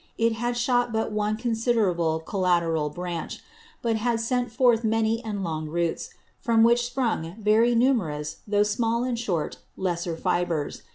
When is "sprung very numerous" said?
6.87-8.37